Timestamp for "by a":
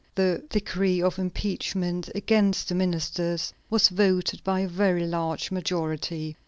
4.43-4.67